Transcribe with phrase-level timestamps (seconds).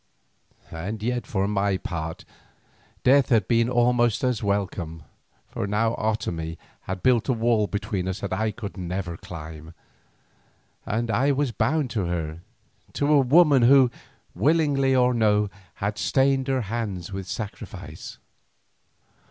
[0.71, 2.25] And yet for my part
[3.03, 5.03] death had been almost as welcome,
[5.47, 9.75] for now Otomie had built a wall between us that I could never climb,
[10.87, 12.39] and I was bound to her,
[12.93, 13.91] to a woman who,
[14.33, 18.17] willingly or no, had stained her hands with sacrifice.